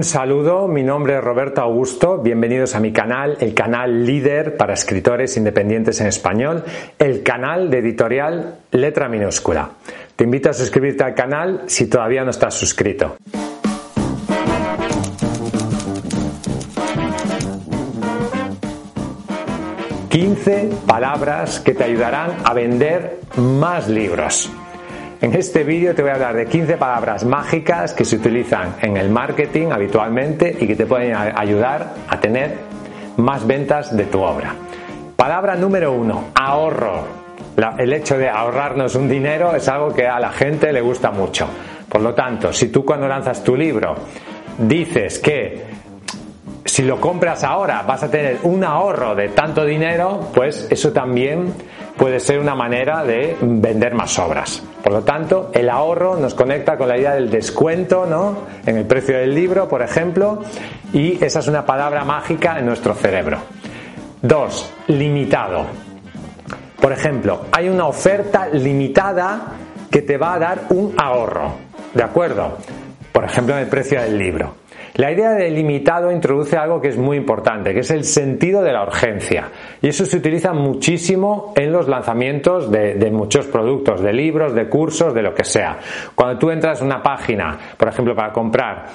[0.00, 4.72] Un saludo, mi nombre es Roberto Augusto, bienvenidos a mi canal, el canal líder para
[4.72, 6.64] escritores independientes en español,
[6.98, 9.72] el canal de editorial Letra Minúscula.
[10.16, 13.18] Te invito a suscribirte al canal si todavía no estás suscrito.
[20.08, 24.50] ...15 palabras que te ayudarán a vender más libros.
[25.22, 28.96] En este vídeo te voy a hablar de 15 palabras mágicas que se utilizan en
[28.96, 32.56] el marketing habitualmente y que te pueden ayudar a tener
[33.18, 34.54] más ventas de tu obra.
[35.16, 37.04] Palabra número uno, ahorro.
[37.76, 41.46] el hecho de ahorrarnos un dinero es algo que a la gente le gusta mucho.
[41.86, 43.94] Por lo tanto, si tú cuando lanzas tu libro
[44.56, 45.64] dices que
[46.64, 51.52] si lo compras ahora vas a tener un ahorro de tanto dinero, pues eso también
[52.00, 54.62] puede ser una manera de vender más obras.
[54.82, 58.38] Por lo tanto, el ahorro nos conecta con la idea del descuento, ¿no?
[58.64, 60.42] En el precio del libro, por ejemplo,
[60.94, 63.40] y esa es una palabra mágica en nuestro cerebro.
[64.22, 65.66] Dos, limitado.
[66.80, 69.52] Por ejemplo, hay una oferta limitada
[69.90, 71.52] que te va a dar un ahorro,
[71.92, 72.56] ¿de acuerdo?
[73.12, 74.54] Por ejemplo, en el precio del libro.
[74.94, 78.72] La idea de limitado introduce algo que es muy importante, que es el sentido de
[78.72, 79.48] la urgencia.
[79.80, 85.14] Y eso se utiliza muchísimo en los lanzamientos de, muchos productos, de libros, de cursos,
[85.14, 85.78] de lo que sea.
[86.14, 88.86] Cuando tú entras en una página, por ejemplo, para comprar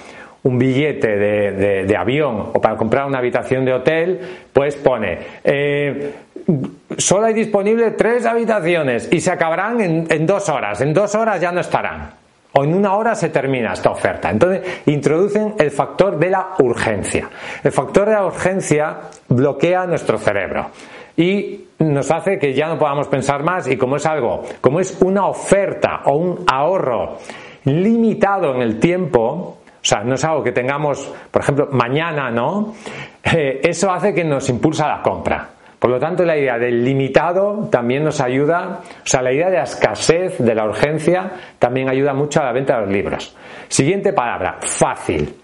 [0.44, 4.20] un billete de, avión o para comprar una habitación de hotel,
[4.52, 6.14] pues pone, eh,
[6.98, 10.82] solo hay disponible tres habitaciones y se acabarán en dos horas.
[10.82, 12.25] En dos horas ya no estarán
[12.58, 14.30] o en una hora se termina esta oferta.
[14.30, 17.30] Entonces introducen el factor de la urgencia.
[17.64, 20.68] El factor de la urgencia bloquea nuestro cerebro
[21.18, 24.98] y nos hace que ya no podamos pensar más y como es algo, como es
[25.02, 27.18] una oferta o un ahorro
[27.66, 32.74] limitado en el tiempo, o sea, no es algo que tengamos, por ejemplo, mañana, ¿no?
[33.28, 35.50] Eh, eso hace que nos impulsa la compra.
[35.80, 39.58] Por lo tanto, la idea del limitado también nos ayuda, o sea, la idea de
[39.58, 43.36] la escasez, de la urgencia, también ayuda mucho a la venta de los libros.
[43.68, 45.36] Siguiente palabra, fácil.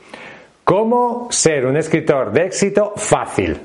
[0.63, 3.59] ¿Cómo ser un escritor de éxito fácil?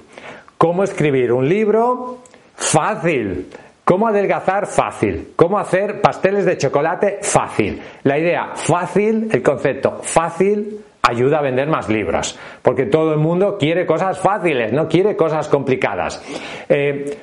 [0.58, 2.18] ¿Cómo escribir un libro
[2.54, 3.48] fácil?
[3.84, 5.32] ¿Cómo adelgazar fácil?
[5.36, 7.80] ¿Cómo hacer pasteles de chocolate fácil?
[8.02, 13.56] La idea fácil, el concepto fácil, ayuda a vender más libros, porque todo el mundo
[13.58, 16.22] quiere cosas fáciles, no quiere cosas complicadas.
[16.68, 17.16] Eh,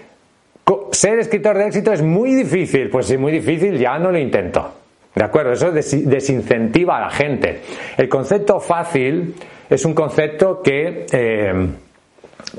[0.91, 4.17] ser escritor de éxito es muy difícil, pues si es muy difícil ya no lo
[4.17, 4.73] intento.
[5.13, 5.51] ¿De acuerdo?
[5.51, 7.61] Eso desincentiva a la gente.
[7.97, 9.35] El concepto fácil
[9.69, 11.67] es un concepto que eh,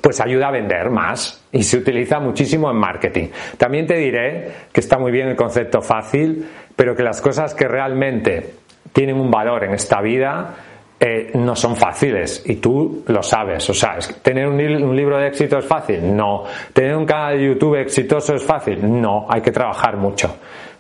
[0.01, 3.29] pues ayuda a vender más y se utiliza muchísimo en marketing.
[3.57, 6.47] También te diré que está muy bien el concepto fácil,
[6.77, 8.55] pero que las cosas que realmente
[8.93, 10.55] tienen un valor en esta vida
[11.01, 13.69] eh, no son fáciles y tú lo sabes.
[13.69, 16.15] O sea, ¿tener un, un, libro de éxito es fácil?
[16.15, 16.45] No.
[16.73, 18.79] ¿Tener un canal de YouTube exitoso es fácil?
[19.01, 20.37] No, hay que trabajar mucho.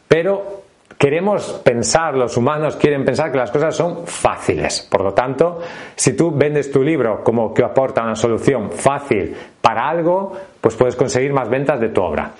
[0.06, 0.62] Pero
[0.96, 4.86] queremos pensar, los humanos quieren pensar que las cosas son fáciles.
[4.90, 5.60] Por lo tanto,
[5.94, 10.96] si tú vendes tu libro como que aporta una solución fácil para algo, pues puedes
[10.96, 12.30] conseguir más ventas de tu obra.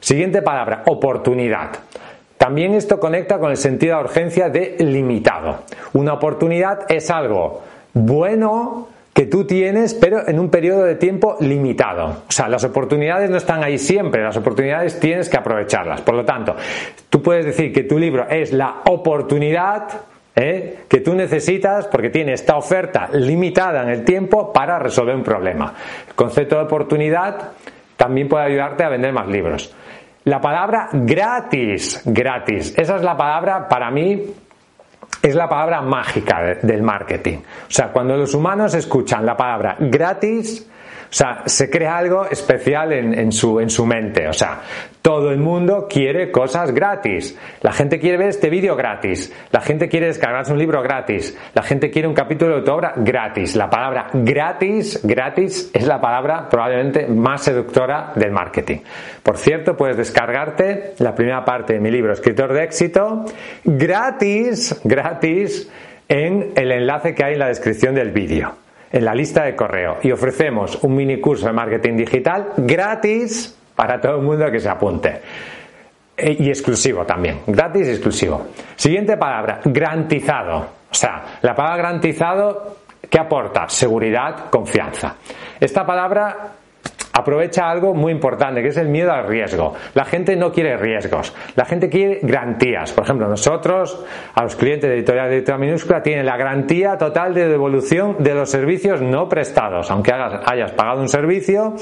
[0.00, 1.70] Siguiente palabra, oportunidad.
[2.46, 5.64] También esto conecta con el sentido de urgencia de limitado.
[5.94, 12.22] Una oportunidad es algo bueno que tú tienes, pero en un periodo de tiempo limitado.
[12.28, 16.02] O sea, las oportunidades no están ahí siempre, las oportunidades tienes que aprovecharlas.
[16.02, 16.54] Por lo tanto,
[17.10, 19.88] tú puedes decir que tu libro es la oportunidad
[20.36, 20.84] ¿eh?
[20.88, 25.74] que tú necesitas porque tiene esta oferta limitada en el tiempo para resolver un problema.
[26.06, 27.54] El concepto de oportunidad
[27.96, 29.74] también puede ayudarte a vender más libros.
[30.26, 34.24] La palabra gratis, gratis, esa es la palabra para mí
[35.22, 37.38] es la palabra mágica del marketing.
[37.38, 40.68] O sea, cuando los humanos escuchan la palabra gratis,
[41.16, 44.28] sea, se crea algo especial en, su, en su mente.
[44.28, 44.60] O sea,
[45.00, 47.38] todo el mundo quiere cosas gratis.
[47.62, 49.32] La gente quiere ver este vídeo gratis.
[49.50, 51.34] La gente quiere descargarse un libro gratis.
[51.54, 53.56] La gente quiere un capítulo de tu obra gratis.
[53.56, 58.80] La palabra gratis, gratis, es la palabra probablemente más seductora del marketing.
[59.22, 63.24] Por cierto, puedes descargarte la primera parte de mi libro Escritor de éxito
[63.64, 65.70] gratis, gratis,
[66.08, 69.98] en el enlace que hay en la descripción del vídeo en la lista de correo
[70.02, 74.68] y ofrecemos un mini curso de marketing digital gratis para todo el mundo que se
[74.68, 75.20] apunte.
[76.16, 78.46] E, y exclusivo también, gratis y exclusivo.
[78.74, 80.58] Siguiente palabra, garantizado.
[80.90, 82.76] O sea, la palabra garantizado,
[83.10, 83.68] ¿qué aporta?
[83.68, 85.16] Seguridad, confianza.
[85.60, 86.52] Esta palabra
[87.16, 89.74] aprovecha algo muy importante, que es el miedo al riesgo.
[89.94, 92.92] La gente no quiere riesgos, la gente quiere garantías.
[92.92, 94.04] Por ejemplo, nosotros,
[94.34, 98.34] a los clientes de editorial de letra minúscula, tienen la garantía total de devolución de
[98.34, 99.90] los servicios no prestados.
[99.90, 101.74] Aunque hayas pagado un servicio,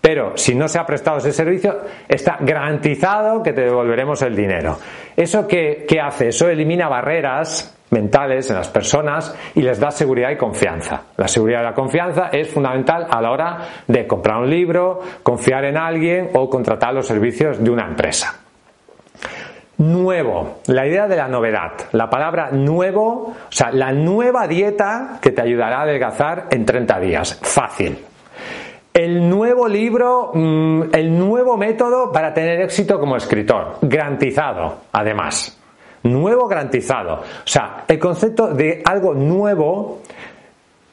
[0.00, 1.78] pero si no se ha prestado ese servicio,
[2.08, 4.78] está garantizado que te devolveremos el dinero.
[5.16, 6.28] ¿Eso qué, hace?
[6.28, 11.02] Eso elimina barreras mentales en las personas y les da seguridad y confianza.
[11.16, 15.64] La seguridad y la confianza es fundamental a la hora de comprar un libro, confiar
[15.64, 18.40] en alguien o contratar los servicios de una empresa.
[19.78, 25.30] Nuevo, la idea de la novedad, la palabra nuevo, o sea, la nueva dieta que
[25.30, 27.40] te ayudará a adelgazar en 30 días.
[27.42, 27.98] Fácil,
[28.94, 35.61] el nuevo libro, mm, el nuevo método para tener éxito como escritor, garantizado, además.
[36.04, 37.14] Nuevo garantizado.
[37.14, 40.00] O sea, el concepto de algo nuevo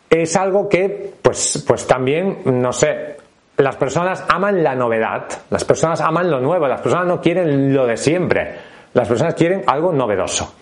[0.09, 3.17] es algo que, pues, pues también, no sé,
[3.57, 7.85] las personas aman la novedad, las personas aman lo nuevo, las personas no quieren lo
[7.85, 8.56] de siempre,
[8.94, 10.53] las personas quieren algo novedoso.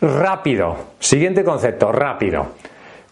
[0.00, 2.48] Rápido, siguiente concepto, rápido.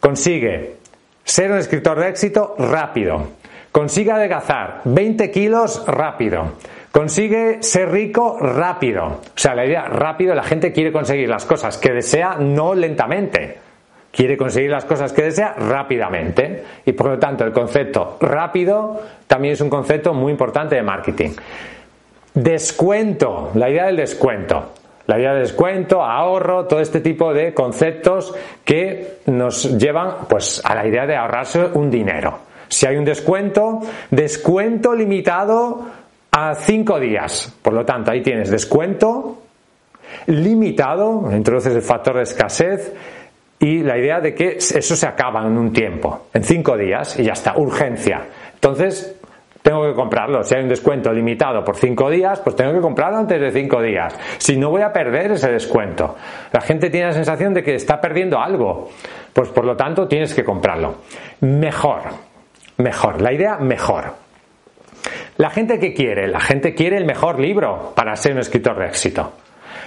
[0.01, 0.77] Consigue
[1.25, 3.29] ser un escritor de éxito rápido.
[3.71, 6.53] Consigue adelgazar 20 kilos rápido.
[6.93, 9.07] Consigue ser rico rápido.
[9.07, 13.59] O sea, la idea rápido, la gente quiere conseguir las cosas que desea no lentamente.
[14.11, 16.63] Quiere conseguir las cosas que desea rápidamente.
[16.85, 21.31] Y por lo tanto, el concepto rápido también es un concepto muy importante de marketing.
[22.35, 24.73] Descuento, la idea del descuento.
[25.07, 28.35] La idea de descuento, ahorro, todo este tipo de conceptos
[28.65, 32.39] que nos llevan pues, a la idea de ahorrarse un dinero.
[32.69, 33.81] Si hay un descuento,
[34.11, 36.02] descuento limitado
[36.33, 37.57] a 5 días.
[37.63, 39.39] Por lo tanto, ahí tienes descuento
[40.27, 42.93] limitado, introduces el factor de escasez
[43.59, 47.25] y la idea de que eso se acaba en un tiempo, en 5 días y
[47.25, 48.23] ya está, urgencia.
[48.55, 49.17] Entonces,
[49.63, 50.43] tengo que comprarlo.
[50.43, 53.81] Si hay un descuento limitado por 5 días, pues tengo que comprarlo antes de 5
[53.83, 54.19] días.
[54.39, 56.17] Si no voy a perder ese descuento.
[56.51, 58.91] La gente tiene la sensación de que está perdiendo algo.
[59.33, 60.97] Pues por lo tanto tienes que comprarlo.
[61.41, 62.33] Mejor
[62.83, 63.21] mejor.
[63.21, 64.15] La idea mejor.
[65.37, 68.87] La gente que quiere, la gente quiere el mejor libro para ser un escritor de
[68.87, 69.33] éxito.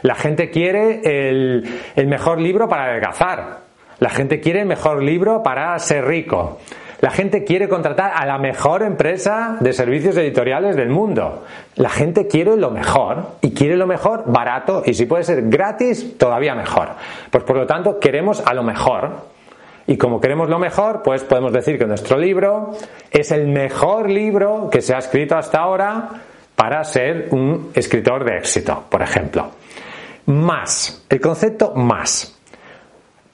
[0.02, 1.64] La gente quiere el,
[1.96, 3.60] el mejor libro para adelgazar.
[4.00, 6.60] La gente quiere el mejor libro para ser rico.
[7.02, 11.44] La gente quiere contratar a la mejor empresa de servicios editoriales del mundo.
[11.76, 16.18] La gente quiere lo mejor y quiere lo mejor barato y si puede ser gratis,
[16.18, 16.90] todavía mejor.
[17.30, 19.35] Pues por lo tanto, queremos a lo mejor.
[19.88, 22.72] Y como queremos lo mejor, pues podemos decir que nuestro libro
[23.12, 26.10] es el mejor libro que se ha escrito hasta ahora
[26.56, 29.52] para ser un escritor de éxito, por ejemplo.
[30.28, 32.36] Más, el concepto más.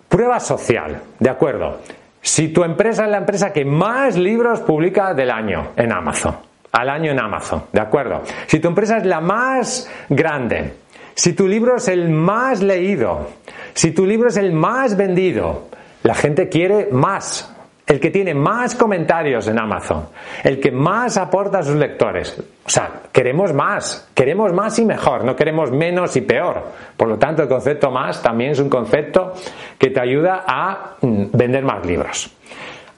[0.10, 1.80] Prueba social, ¿de acuerdo?
[2.22, 6.36] Si tu empresa es la empresa que más libros publica del año en Amazon,
[6.74, 8.22] al año en Amazon, ¿de acuerdo?
[8.48, 10.74] Si tu empresa es la más grande,
[11.16, 13.30] si tu libro es el más leído,
[13.74, 15.70] si tu libro es el más vendido,
[16.04, 17.54] la gente quiere más.
[17.86, 20.08] El que tiene más comentarios en Amazon,
[20.46, 22.42] el que más aporta a sus lectores.
[22.66, 26.64] O sea, queremos más, queremos más y mejor, no queremos menos y peor.
[26.96, 29.34] Por lo tanto, el concepto más también es un concepto
[29.78, 32.32] que te ayuda a mm, vender más libros.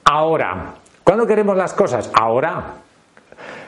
[0.04, 2.10] Ahora, ¿cuándo queremos las cosas?
[2.14, 2.62] Ahora.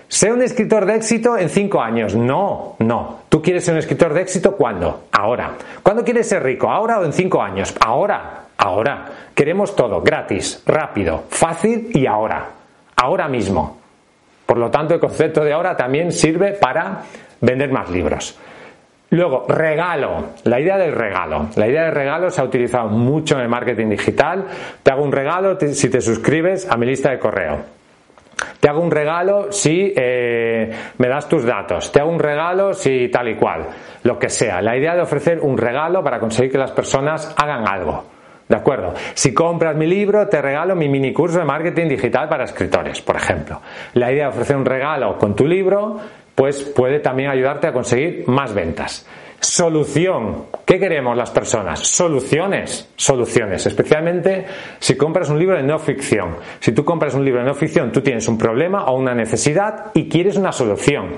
[0.09, 2.15] Sé un escritor de éxito en cinco años.
[2.15, 3.23] No, no.
[3.29, 5.07] ¿Tú quieres ser un escritor de éxito cuándo?
[5.11, 5.55] Ahora.
[5.83, 6.71] ¿Cuándo quieres ser rico?
[6.71, 7.75] ¿Ahora o en cinco años?
[7.85, 8.46] Ahora.
[8.59, 9.07] Ahora.
[9.35, 12.47] Queremos todo, gratis, rápido, fácil y ahora.
[12.97, 13.79] Ahora mismo.
[14.47, 17.03] Por lo tanto, el concepto de ahora también sirve para
[17.41, 18.39] vender más libros.
[19.11, 20.31] Luego, regalo.
[20.45, 21.49] La idea del regalo.
[21.57, 24.47] La idea del regalo se ha utilizado mucho en el marketing digital.
[24.83, 27.59] Te hago un regalo si te suscribes a mi lista de correo.
[28.59, 31.93] Te hago un regalo si eh, me das tus datos.
[31.93, 33.67] Te hago un regalo si tal y cual.
[34.03, 34.63] Lo que sea.
[34.63, 38.16] La idea de ofrecer un regalo para conseguir que las personas hagan algo.
[38.49, 38.95] ¿De acuerdo?
[39.15, 43.17] Si compras mi libro, te regalo mi mini curso de marketing digital para escritores, por
[43.17, 43.61] ejemplo.
[43.95, 45.99] La idea de ofrecer un regalo con tu libro,
[46.35, 49.07] pues puede también ayudarte a conseguir más ventas.
[49.41, 50.47] Solución.
[50.65, 51.81] ¿Qué queremos las personas?
[51.81, 52.89] Soluciones.
[52.97, 53.67] Soluciones.
[53.67, 54.47] Especialmente
[54.79, 56.37] si compras un libro de no ficción.
[56.61, 59.87] Si tú compras un libro de no ficción, tú tienes un problema o una necesidad
[59.93, 61.17] y quieres una solución.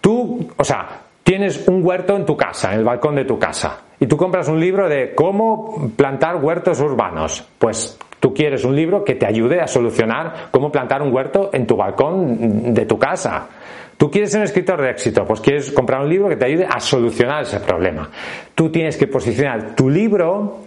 [0.00, 3.80] Tú, o sea, tienes un huerto en tu casa, en el balcón de tu casa
[3.98, 9.02] y tú compras un libro de cómo plantar huertos urbanos, pues tú quieres un libro
[9.02, 13.48] que te ayude a solucionar cómo plantar un huerto en tu balcón de tu casa.
[13.96, 16.66] Tú quieres ser un escritor de éxito, pues quieres comprar un libro que te ayude
[16.68, 18.10] a solucionar ese problema.
[18.54, 20.58] Tú tienes que posicionar tu libro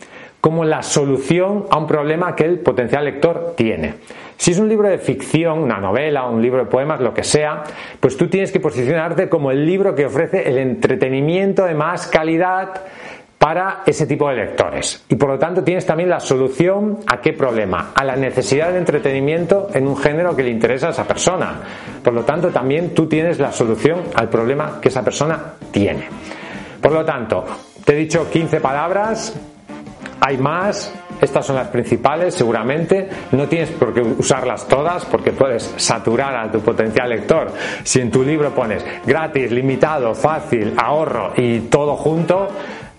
[0.47, 3.95] como la solución a un problema que el potencial lector tiene.
[4.37, 7.65] Si es un libro de ficción, una novela, un libro de poemas, lo que sea,
[7.99, 12.81] pues tú tienes que posicionarte como el libro que ofrece el entretenimiento de más calidad
[13.37, 15.03] para ese tipo de lectores.
[15.09, 18.77] Y por lo tanto tienes también la solución a qué problema, a la necesidad de
[18.77, 21.55] entretenimiento en un género que le interesa a esa persona.
[22.01, 26.07] Por lo tanto también tú tienes la solución al problema que esa persona tiene.
[26.81, 27.43] Por lo tanto,
[27.83, 29.37] te he dicho 15 palabras,
[30.19, 33.09] hay más, estas son las principales, seguramente.
[33.31, 37.51] No tienes por qué usarlas todas porque puedes saturar a tu potencial lector.
[37.83, 42.47] Si en tu libro pones gratis, limitado, fácil, ahorro y todo junto,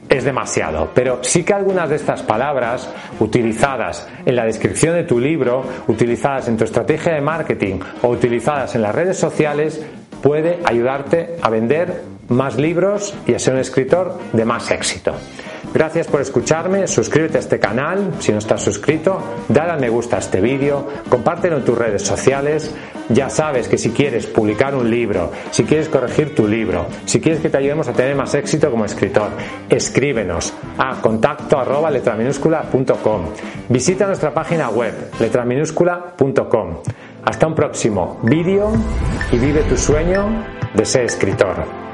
[0.08, 0.90] es demasiado.
[0.94, 6.48] Pero sí que algunas de estas palabras utilizadas en la descripción de tu libro, utilizadas
[6.48, 9.84] en tu estrategia de marketing o utilizadas en las redes sociales,
[10.22, 15.14] puede ayudarte a vender más libros y a ser un escritor de más éxito.
[15.74, 20.18] Gracias por escucharme, suscríbete a este canal si no estás suscrito, dale a me gusta
[20.18, 22.74] este vídeo, compártelo en tus redes sociales.
[23.10, 27.40] Ya sabes que si quieres publicar un libro, si quieres corregir tu libro, si quieres
[27.40, 29.30] que te ayudemos a tener más éxito como escritor,
[29.68, 31.90] escríbenos a contacto arroba
[33.68, 36.76] Visita nuestra página web letraminúscula.com.
[37.24, 38.72] Hasta un próximo vídeo
[39.32, 40.44] y vive tu sueño
[40.74, 41.87] de ser escritor.